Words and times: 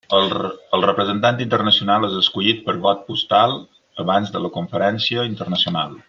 El 0.75 0.83
representant 0.85 1.43
internacional 1.45 2.07
és 2.07 2.15
escollit 2.21 2.63
per 2.69 2.75
vot 2.89 3.03
postal 3.13 3.53
abans 4.05 4.33
de 4.37 4.43
la 4.47 4.51
conferència 4.61 5.27
internacional. 5.35 5.99